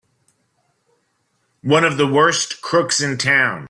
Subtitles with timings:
[1.61, 3.59] One of the worst crooks in town!